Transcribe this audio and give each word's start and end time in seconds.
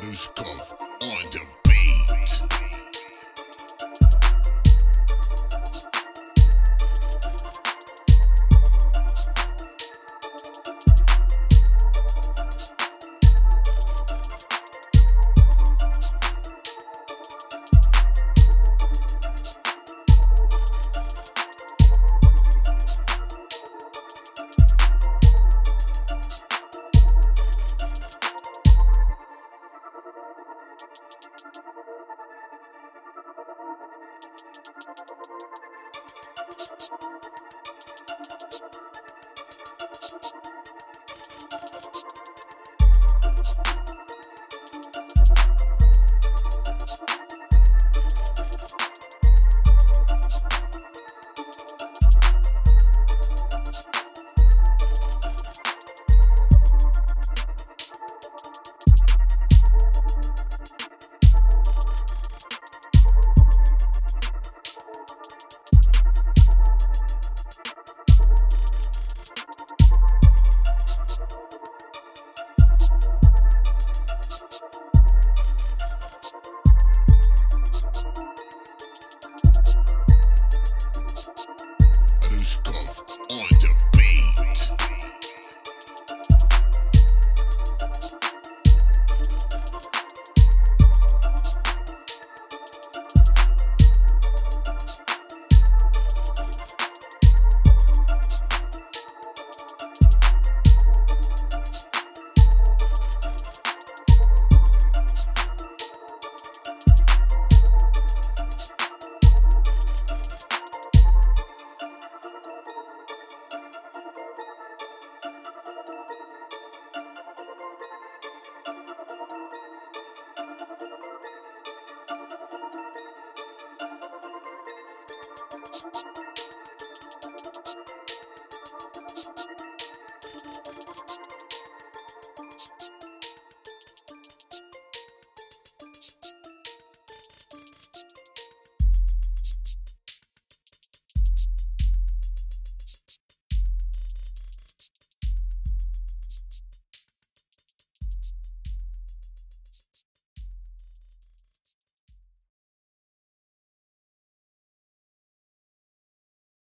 Butterscuff 0.00 0.80
on 1.02 1.24
the 1.30 1.46
beat. 1.64 2.69